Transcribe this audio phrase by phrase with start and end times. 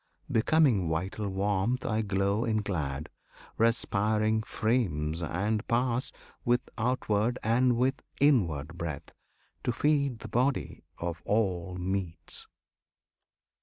[0.31, 3.07] Becoming vital warmth, I glow in glad,
[3.59, 6.11] respiring frames, and pass,
[6.43, 9.13] With outward and with inward breath,
[9.63, 12.47] to feed The body by all meats.